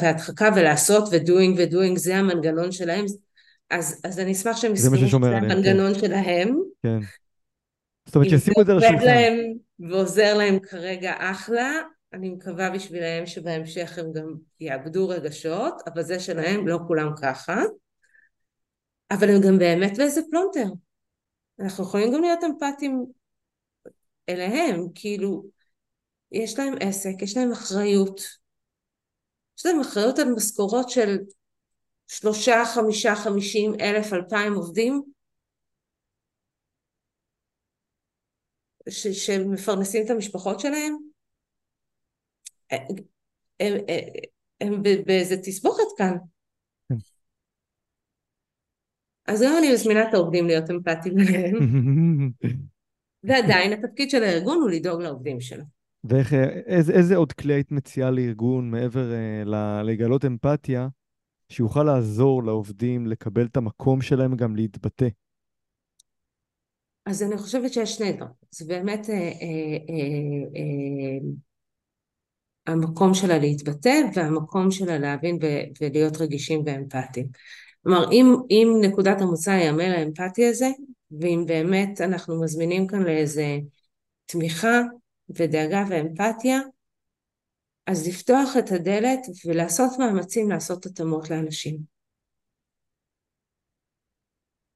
[0.01, 3.05] והדחקה ולעשות ודוינג ודוינג זה המנגנון שלהם,
[3.71, 6.01] אז, אז אני אשמח שהם יזכרו שזה המנגנון כן.
[6.01, 6.59] שלהם.
[6.83, 6.99] כן.
[8.07, 9.05] זאת אומרת שישימו את זה על השולחן.
[9.05, 9.35] להם
[9.81, 11.73] ועוזר להם כרגע אחלה,
[12.13, 17.63] אני מקווה בשבילם שבהמשך הם גם יאבדו רגשות, אבל זה שלהם לא כולם ככה.
[19.11, 20.67] אבל הם גם באמת באיזה פלונטר.
[21.61, 23.05] אנחנו יכולים גם להיות אמפתיים
[24.29, 25.45] אליהם, כאילו,
[26.33, 28.21] יש להם עסק, יש להם אחריות.
[29.61, 31.19] יש להם אחריות על משכורות של
[32.07, 35.03] שלושה, חמישה, חמישים, אלף, אלפיים עובדים,
[38.89, 40.97] ש- שמפרנסים את המשפחות שלהם.
[42.71, 42.87] הם,
[43.61, 43.75] הם,
[44.61, 46.17] הם באיזה תסבוכת כאן.
[49.27, 51.55] אז גם אני מזמינה את העובדים להיות אמפתיים אליהם.
[53.25, 55.80] ועדיין התפקיד של הארגון הוא לדאוג לעובדים שלו.
[56.05, 56.33] ואיך,
[56.67, 59.13] איזה, איזה עוד כלי היית מציעה לארגון מעבר
[59.47, 60.89] ל, לגלות אמפתיה,
[61.49, 65.09] שיוכל לעזור לעובדים לקבל את המקום שלהם גם להתבטא?
[67.07, 68.33] אז אני חושבת שיש שני דברים.
[68.51, 69.21] זה באמת אה, אה,
[69.91, 71.31] אה, אה,
[72.67, 77.27] המקום שלה להתבטא והמקום שלה להבין ו- ולהיות רגישים ואמפתיים.
[77.83, 80.69] כלומר, אם, אם נקודת המוצא היא המייל האמפתי הזה,
[81.21, 83.59] ואם באמת אנחנו מזמינים כאן לאיזה
[84.27, 84.81] תמיכה
[85.37, 86.61] ודאגה ואמפתיה,
[87.87, 91.79] אז לפתוח את הדלת ולעשות מאמצים לעשות התאמות לאנשים.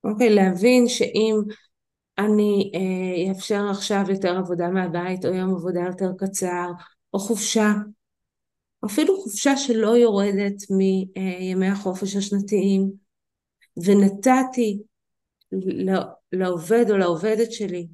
[0.04, 1.34] אוקיי, להבין שאם
[2.18, 6.70] אני אה, אאפשר אה, עכשיו יותר עבודה מהבית, או יום עבודה יותר קצר,
[7.14, 7.72] או חופשה,
[8.86, 12.90] אפילו חופשה שלא יורדת מימי החופש השנתיים,
[13.76, 14.82] ונתתי
[16.32, 17.86] לעובד או לעובדת שלי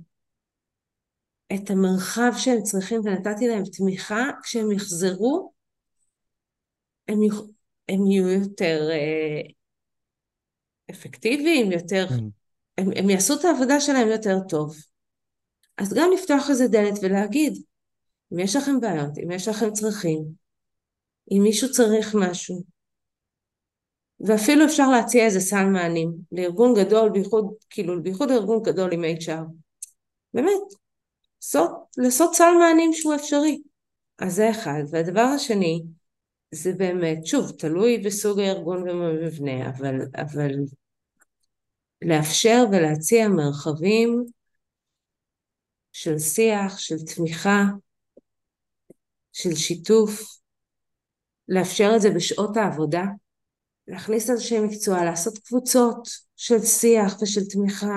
[1.54, 5.52] את המרחב שהם צריכים ונתתי להם תמיכה, כשהם יחזרו
[7.08, 7.40] הם, יוכ...
[7.88, 9.40] הם יהיו יותר אה,
[10.90, 12.22] אפקטיביים, יותר, mm.
[12.78, 14.76] הם, הם יעשו את העבודה שלהם יותר טוב.
[15.78, 17.62] אז גם לפתוח איזה דלת ולהגיד,
[18.32, 20.24] אם יש לכם בעיות, אם יש לכם צרכים,
[21.30, 22.62] אם מישהו צריך משהו.
[24.20, 29.44] ואפילו אפשר להציע איזה סל מענים לארגון גדול, בייחוד, כאילו, בייחוד ארגון גדול עם HR.
[30.34, 30.60] באמת,
[31.40, 33.62] לעשות, לעשות סל מענים שהוא אפשרי.
[34.18, 34.82] אז זה אחד.
[34.90, 35.82] והדבר השני,
[36.54, 40.50] זה באמת, שוב, תלוי בסוג הארגון ובמבנה, אבל, אבל
[42.02, 44.24] לאפשר ולהציע מרחבים
[45.92, 47.64] של שיח, של תמיכה,
[49.32, 50.40] של שיתוף,
[51.48, 53.04] לאפשר את זה בשעות העבודה,
[53.88, 57.96] להכניס אנשי מקצוע, לעשות קבוצות של שיח ושל תמיכה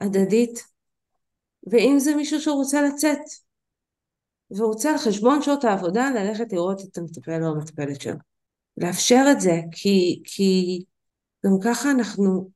[0.00, 0.71] הדדית,
[1.70, 3.18] ואם זה מישהו שרוצה לצאת,
[4.50, 8.16] ורוצה על חשבון שעות העבודה ללכת לראות את המטפל או המטפלת שלו.
[8.76, 10.82] לאפשר את זה, כי, כי
[11.46, 12.50] גם ככה אנחנו,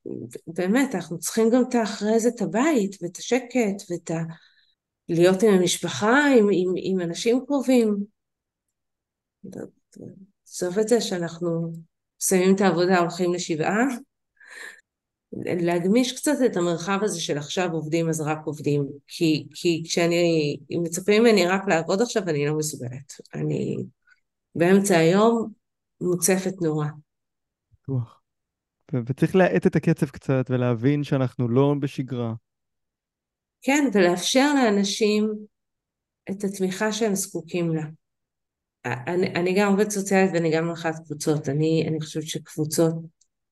[0.46, 4.22] באמת, אנחנו צריכים גם את האחרי זה את הבית, ואת השקט, ואת ה...
[5.08, 7.96] להיות עם המשפחה, עם, עם, עם אנשים קרובים.
[10.48, 11.72] עזוב את זה שאנחנו
[12.20, 13.84] מסיימים את העבודה, הולכים לשבעה,
[15.44, 20.82] להגמיש קצת את המרחב הזה של עכשיו עובדים אז רק עובדים, כי, כי כשאני, אם
[20.82, 23.76] מצפים ממני רק לעבוד עכשיו אני לא מסוגלת, אני
[24.54, 25.52] באמצע היום
[26.00, 26.86] מוצפת נורא.
[27.72, 28.20] בטוח.
[28.92, 32.34] ו- וצריך להאט את הקצב קצת ולהבין שאנחנו לא בשגרה.
[33.62, 35.32] כן, ולאפשר לאנשים
[36.30, 37.84] את התמיכה שהם זקוקים לה.
[38.84, 41.48] אני, אני גם עובדת סוציאלית ואני גם מנחת קבוצות.
[41.48, 42.94] אני, אני חושבת שקבוצות,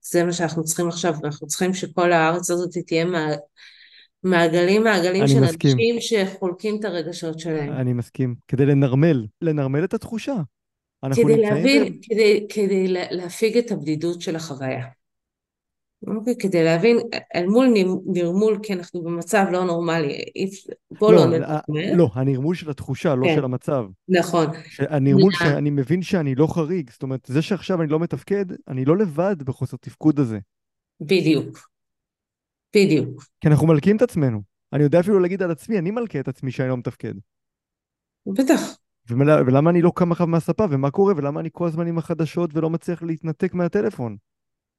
[0.06, 3.04] זה מה שאנחנו צריכים עכשיו, ואנחנו צריכים שכל הארץ הזאת תהיה
[4.22, 5.70] מעגלים מעגלים של מסכים.
[5.70, 7.72] אנשים שחולקים את הרגשות שלהם.
[7.72, 8.34] אני מסכים.
[8.48, 10.34] כדי לנרמל, לנרמל את התחושה.
[11.04, 14.84] אנחנו כדי להבין, כדי, כדי לה- להפיג את הבדידות של החוויה.
[16.06, 16.96] אוקיי, כדי להבין,
[17.34, 17.66] אל מול
[18.06, 20.24] נרמול, כי אנחנו במצב לא נורמלי,
[21.00, 21.94] בוא לא לא, נרמל.
[21.96, 23.34] לא, הנרמול של התחושה, לא כן.
[23.36, 23.84] של המצב.
[24.08, 24.46] נכון,
[24.78, 28.84] הנרמול לה- שאני מבין שאני לא חריג, זאת אומרת, זה שעכשיו אני לא מתפקד, אני
[28.84, 30.38] לא לבד בחוסר תפקוד הזה.
[31.00, 31.68] בדיוק.
[32.76, 33.24] בדיוק.
[33.40, 34.42] כי אנחנו מלקים את עצמנו.
[34.72, 37.14] אני יודע אפילו להגיד על עצמי, אני מלכה את עצמי שאני לא מתפקד.
[38.26, 38.60] בטח.
[39.10, 42.50] ומלה, ולמה אני לא קם אחריו מהספה, ומה קורה, ולמה אני כל הזמן עם החדשות
[42.54, 44.16] ולא מצליח להתנתק מהטלפון.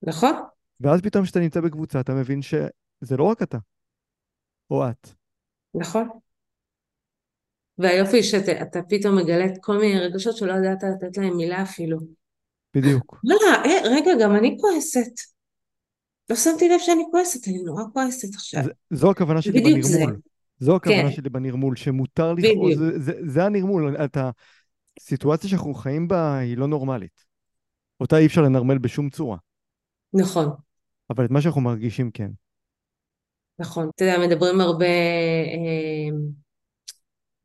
[0.03, 0.33] נכון?
[0.79, 3.57] ואז פתאום כשאתה נמצא בקבוצה, אתה מבין שזה לא רק אתה.
[4.71, 5.09] או את.
[5.75, 6.09] נכון.
[7.77, 11.97] והיופי שאתה פתאום מגלה את כל מיני רגשות שלא ידעת לתת להם מילה אפילו.
[12.73, 13.21] בדיוק.
[13.65, 15.11] אה, רגע, גם אני כועסת.
[16.29, 18.61] לא שמתי לב שאני כועסת, אני נורא כועסת עכשיו.
[18.93, 19.97] זו הכוונה שלי בדיוק זה.
[19.97, 20.19] בנרמול.
[20.59, 21.11] זו הכוונה כן.
[21.11, 22.77] שלי בנרמול, שמותר לכעוס, בדיוק.
[22.77, 23.95] זה, זה, זה הנרמול.
[24.05, 24.17] את
[24.99, 27.25] הסיטואציה שאנחנו חיים בה היא לא נורמלית.
[27.99, 29.37] אותה אי אפשר לנרמל בשום צורה.
[30.13, 30.49] נכון,
[31.09, 32.31] אבל את מה שאנחנו מרגישים כן.
[33.59, 33.89] נכון.
[33.95, 36.09] אתה יודע, מדברים הרבה אה,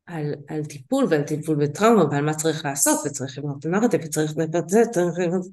[0.05, 4.31] על, על טיפול ועל טיפול בטראומה ועל מה צריך לעשות וצריך לבנות את הנרטיב וצריך
[4.37, 5.45] לבנות זה, צריך לבנות...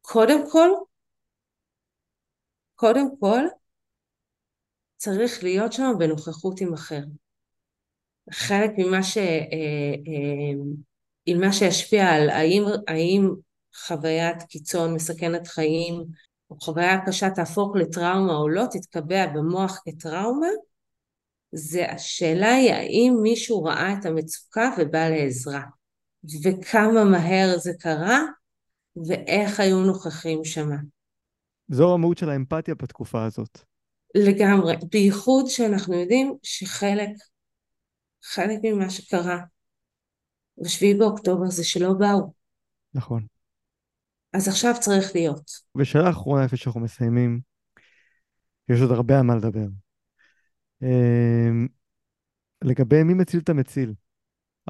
[0.00, 0.68] קודם כל,
[2.74, 3.44] קודם כל,
[4.96, 7.02] צריך להיות שם בנוכחות עם אחר.
[8.32, 9.16] חלק ממה ש...
[9.18, 9.22] אה,
[10.06, 10.62] אה,
[11.26, 13.28] עם מה שישפיע על האם, האם
[13.86, 16.04] חוויית קיצון מסכנת חיים
[16.52, 20.46] או חוויה קשה תהפוך לטראומה או לא, תתקבע במוח כטראומה,
[21.52, 25.62] זה השאלה היא האם מישהו ראה את המצוקה ובא לעזרה,
[26.44, 28.20] וכמה מהר זה קרה,
[29.08, 30.76] ואיך היו נוכחים שמה.
[31.68, 33.58] זו המהות של האמפתיה בתקופה הזאת.
[34.14, 37.10] לגמרי, בייחוד שאנחנו יודעים שחלק,
[38.24, 39.38] חלק ממה שקרה
[40.58, 42.32] בשביעי באוקטובר זה שלא באו,
[42.94, 43.26] נכון.
[44.32, 45.50] אז עכשיו צריך להיות.
[45.76, 47.40] ושאלה אחרונה איפה שאנחנו מסיימים,
[48.68, 49.66] יש עוד הרבה על מה לדבר.
[50.82, 51.68] אמ,
[52.64, 53.94] לגבי מי מציל את המציל.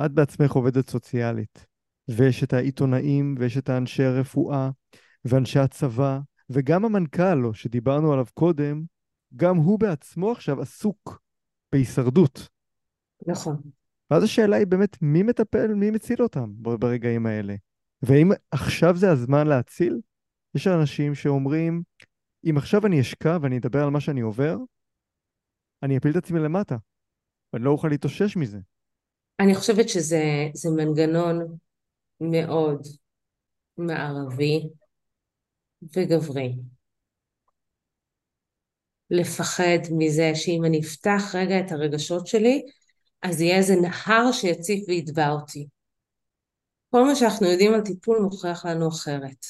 [0.06, 1.66] את בעצמך עובדת סוציאלית,
[2.08, 4.70] ויש את העיתונאים, ויש את האנשי הרפואה,
[5.24, 6.18] ואנשי הצבא,
[6.50, 8.82] וגם המנכ"ל לו, שדיברנו עליו קודם,
[9.36, 11.22] גם הוא בעצמו עכשיו עסוק
[11.72, 12.48] בהישרדות.
[13.26, 13.56] נכון.
[14.10, 17.54] ואז השאלה היא באמת, מי מטפל, מי מציל אותם ברגעים האלה?
[18.02, 20.00] והאם עכשיו זה הזמן להציל?
[20.54, 21.82] יש אנשים שאומרים,
[22.50, 24.56] אם עכשיו אני אשקע ואני אדבר על מה שאני עובר,
[25.82, 26.76] אני אפיל את עצמי למטה,
[27.52, 28.58] ואני לא אוכל להתאושש מזה.
[29.40, 30.22] אני חושבת שזה
[30.54, 31.56] זה מנגנון
[32.20, 32.86] מאוד
[33.78, 34.68] מערבי
[35.96, 36.54] וגברי.
[39.10, 42.62] לפחד מזה שאם אני אפתח רגע את הרגשות שלי,
[43.22, 45.66] אז יהיה איזה נהר שיציף ויתבע אותי.
[46.92, 49.46] כל מה שאנחנו יודעים על טיפול מוכיח לנו אחרת.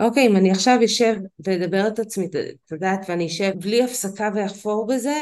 [0.00, 4.86] אוקיי, אם אני עכשיו אשב ואדבר את עצמי, את יודעת, ואני אשב בלי הפסקה ואחפור
[4.86, 5.14] בזה,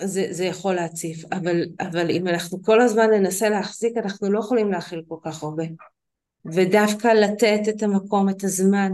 [0.00, 1.24] זה, זה יכול להציף.
[1.32, 5.64] אבל, אבל אם אנחנו כל הזמן ננסה להחזיק, אנחנו לא יכולים להכיל כל כך הרבה.
[6.44, 8.92] ודווקא לתת את המקום, את הזמן,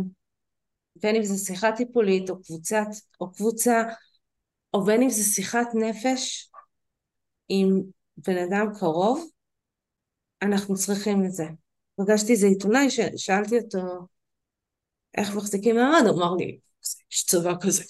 [1.03, 2.87] בין אם זו שיחה טיפולית או קבוצת,
[3.21, 3.83] או קבוצה,
[4.75, 6.51] או בין אם זו שיחת נפש
[7.49, 7.83] עם
[8.17, 9.31] בן אדם קרוב,
[10.43, 11.45] אנחנו צריכים את זה.
[12.01, 14.07] פגשתי איזה עיתונאי ששאלתי אותו
[15.17, 16.59] איך מחזיקים מעמד, הוא אמר לי,
[17.13, 17.85] יש צבא כזה,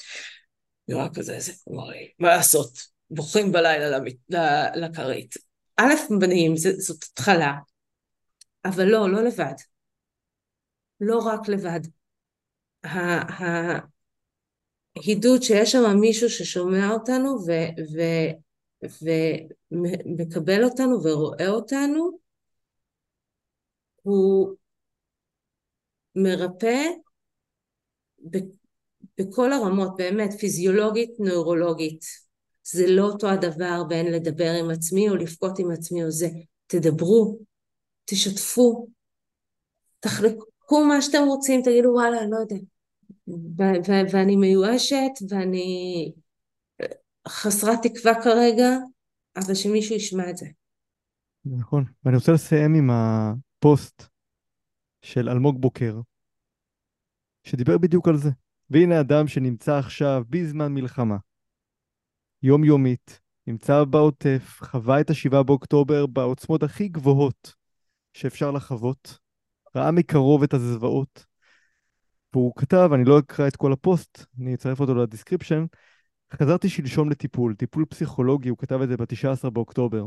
[0.89, 2.79] נראה כזה, זה, הוא אמר לי, מה לעשות,
[3.11, 3.99] בוכים בלילה
[4.75, 5.35] לכרית.
[5.77, 7.55] א', בנים, זאת התחלה,
[8.65, 9.55] אבל לא, לא לבד.
[11.01, 11.81] לא רק לבד.
[14.97, 17.39] ההידוד שיש שם מישהו ששומע אותנו
[19.73, 22.19] ומקבל אותנו ורואה אותנו,
[24.07, 24.55] הוא
[26.17, 26.83] מרפא
[29.19, 32.05] בכל הרמות, באמת, פיזיולוגית, נוירולוגית.
[32.63, 36.29] זה לא אותו הדבר בין לדבר עם עצמי או לבכות עם עצמי או זה.
[36.67, 37.39] תדברו,
[38.05, 38.89] תשתפו,
[40.01, 42.57] תחלקו מה שאתם רוצים, תגידו וואלה, אני לא יודע.
[44.13, 46.13] ואני מיואשת ואני
[47.29, 48.77] חסרת תקווה כרגע,
[49.37, 50.47] אבל שמישהו ישמע את זה.
[51.45, 51.85] נכון.
[52.05, 52.91] ואני רוצה לסיים עם
[53.67, 54.09] הפוסט
[55.03, 56.01] של אלמוג בוקר,
[57.45, 58.31] שדיבר בדיוק על זה.
[58.71, 61.17] והנה אדם שנמצא עכשיו בזמן מלחמה,
[62.43, 67.55] יומיומית, נמצא בעוטף, חווה את השבעה באוקטובר בעוצמות הכי גבוהות
[68.13, 69.19] שאפשר לחוות,
[69.77, 71.27] ראה מקרוב את הזוועות,
[72.33, 75.65] והוא כתב, אני לא אקרא את כל הפוסט, אני אצרף אותו ל description,
[76.33, 80.07] חזרתי שלשום לטיפול, טיפול פסיכולוגי, הוא כתב את זה ב-19 באוקטובר.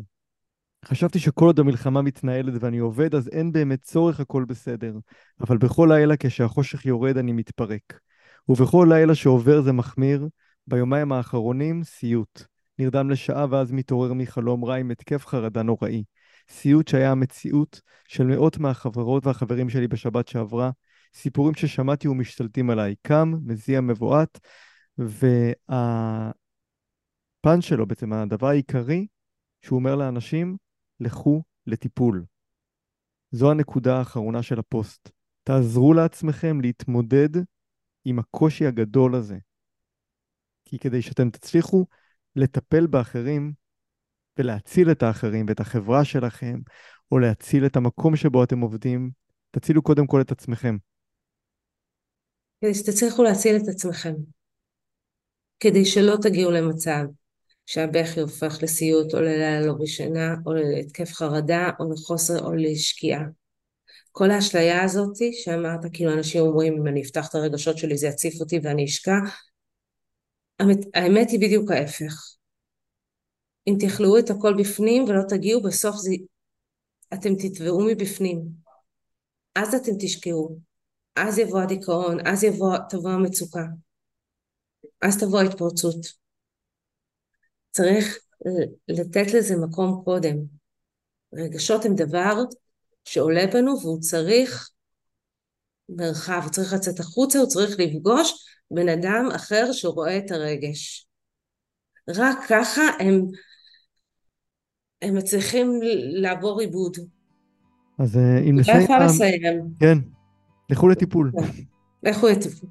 [0.86, 4.98] חשבתי שכל עוד המלחמה מתנהלת ואני עובד, אז אין באמת צורך, הכל בסדר.
[5.40, 8.00] אבל בכל לילה כשהחושך יורד אני מתפרק.
[8.50, 10.28] ובכל לילה שעובר זה מחמיר,
[10.68, 12.44] ביומיים האחרונים סיוט.
[12.80, 16.04] נרדם לשעה ואז מתעורר מחלום רע עם התקף חרדה נוראי.
[16.50, 20.72] סיוט שהיה המציאות של מאות מהחברות והחברים שלי בשבת שעברה.
[21.14, 22.96] סיפורים ששמעתי ומשתלטים עליי.
[23.02, 24.40] קם, מזיע מבועת,
[24.98, 26.32] והפן
[27.62, 29.08] שלו, בעצם הדבר העיקרי,
[29.62, 30.58] שהוא אומר לאנשים,
[31.00, 32.26] לכו לטיפול.
[33.32, 35.10] זו הנקודה האחרונה של הפוסט.
[35.43, 37.30] תעזרו לעצמכם להתמודד
[38.06, 39.38] עם הקושי הגדול הזה.
[40.66, 41.86] כי כדי שאתם תצליחו
[42.36, 43.54] לטפל באחרים
[44.39, 46.60] ולהציל את האחרים ואת החברה שלכם,
[47.12, 49.12] או להציל את המקום שבו אתם עובדים,
[49.52, 50.78] תצילו קודם כל את עצמכם.
[52.62, 54.14] כדי שתצליחו להציל את עצמכם.
[55.60, 57.04] כדי שלא תגיעו למצב
[57.70, 63.24] שהבכי הופך לסיוט או ללילה לא בשינה או להתקף חרדה או לחוסר או לשקיעה.
[64.12, 68.42] כל האשליה הזאתי שאמרת, כאילו אנשים אומרים אם אני אפתח את הרגשות שלי זה יציף
[68.42, 69.14] אותי ואני אשקע,
[70.94, 72.36] האמת, היא בדיוק ההפך.
[73.68, 76.12] אם תכלאו את הכל בפנים ולא תגיעו, בסוף זה...
[77.14, 78.42] אתם תטבעו מבפנים.
[79.56, 80.60] אז אתם תשקעו.
[81.16, 83.64] אז יבוא הדיכאון, אז יבוא, תבוא המצוקה.
[85.02, 86.29] אז תבוא ההתפרצות.
[87.72, 88.20] צריך
[88.88, 90.36] לתת לזה מקום קודם.
[91.34, 92.44] רגשות הם דבר
[93.06, 94.70] שעולה בנו והוא צריך
[95.90, 101.08] מרחב, הוא צריך לצאת החוצה, הוא צריך לפגוש בן אדם אחר שרואה את הרגש.
[102.10, 103.26] רק ככה הם,
[105.02, 105.80] הם מצליחים
[106.22, 106.98] לעבור עיבוד.
[108.00, 108.82] אז אה, אם לא נסיים...
[108.82, 109.70] יכולה לסיים.
[109.80, 109.98] כן,
[110.70, 111.32] לכו לטיפול.
[112.04, 112.70] לכו לטיפול.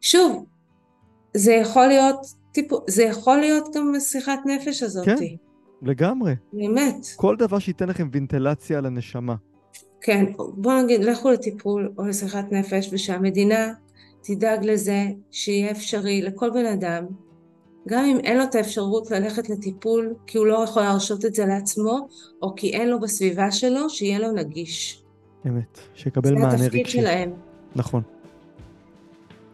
[0.00, 0.46] שוב,
[1.36, 5.04] זה יכול להיות טיפול, זה יכול להיות גם שיחת נפש הזאת.
[5.04, 5.16] כן.
[5.82, 6.34] לגמרי.
[6.52, 7.06] באמת.
[7.16, 9.34] כל דבר שייתן לכם וינטלציה לנשמה.
[10.00, 13.72] כן, בואו נגיד, לכו לטיפול או לשיחת נפש, ושהמדינה
[14.22, 17.04] תדאג לזה שיהיה אפשרי לכל בן אדם,
[17.88, 21.46] גם אם אין לו את האפשרות ללכת לטיפול, כי הוא לא יכול להרשות את זה
[21.46, 22.08] לעצמו,
[22.42, 25.02] או כי אין לו בסביבה שלו, שיהיה לו נגיש.
[25.46, 26.58] אמת, שיקבל מענה רגשי.
[26.58, 27.32] זה התפקיד שלהם.
[27.76, 28.02] נכון.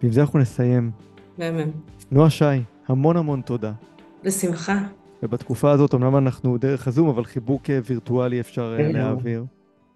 [0.02, 0.90] ועם זה אנחנו נסיים.
[1.38, 1.70] מהמם.
[2.10, 2.44] נועה שי,
[2.88, 3.72] המון המון תודה.
[4.24, 4.78] בשמחה.
[5.22, 9.44] ובתקופה הזאת, אמנם אנחנו דרך הזום, אבל חיבוק אה, וירטואלי אפשר אה, להעביר.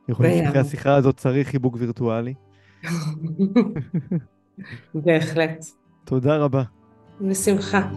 [0.09, 2.35] אני חושב שאחרי השיחה הזאת צריך חיבוק וירטואלי.
[4.95, 5.65] בהחלט.
[6.05, 6.63] תודה רבה.
[7.21, 7.89] בשמחה.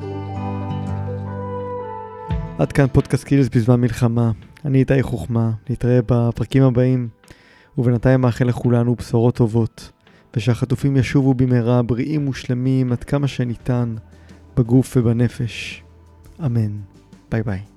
[2.59, 4.31] עד כאן פודקאסט skills בזמן מלחמה.
[4.65, 7.07] אני איתי חוכמה, נתראה בפרקים הבאים,
[7.77, 9.91] ובינתיים מאחל לכולנו בשורות טובות,
[10.35, 13.95] ושהחטופים ישובו במהרה בריאים ושלמים עד כמה שניתן,
[14.57, 15.83] בגוף ובנפש.
[16.45, 16.71] אמן.
[17.31, 17.74] ביי ביי.